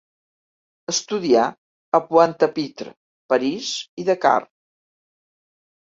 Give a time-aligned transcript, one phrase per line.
[0.93, 1.43] Estudià
[1.99, 2.95] a Pointe-à-Pitre,
[3.35, 4.37] París i Dakar.